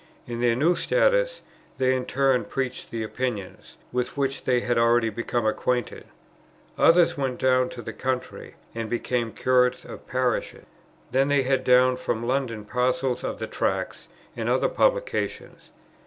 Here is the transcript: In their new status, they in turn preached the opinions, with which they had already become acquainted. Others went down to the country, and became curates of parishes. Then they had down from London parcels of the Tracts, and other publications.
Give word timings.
In 0.25 0.41
their 0.41 0.55
new 0.55 0.75
status, 0.75 1.43
they 1.77 1.95
in 1.95 2.05
turn 2.07 2.45
preached 2.45 2.89
the 2.89 3.03
opinions, 3.03 3.77
with 3.91 4.17
which 4.17 4.45
they 4.45 4.61
had 4.61 4.75
already 4.79 5.11
become 5.11 5.45
acquainted. 5.45 6.05
Others 6.75 7.19
went 7.19 7.37
down 7.37 7.69
to 7.69 7.83
the 7.83 7.93
country, 7.93 8.55
and 8.73 8.89
became 8.89 9.31
curates 9.31 9.85
of 9.85 10.07
parishes. 10.07 10.65
Then 11.11 11.27
they 11.27 11.43
had 11.43 11.63
down 11.63 11.97
from 11.97 12.25
London 12.25 12.65
parcels 12.65 13.23
of 13.23 13.37
the 13.37 13.45
Tracts, 13.45 14.07
and 14.35 14.49
other 14.49 14.69
publications. 14.69 15.69